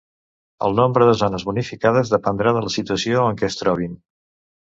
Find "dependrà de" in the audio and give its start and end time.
2.13-2.65